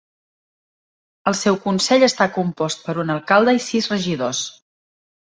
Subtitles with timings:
[1.31, 4.41] El seu consell està compost per un alcalde i sis regidors.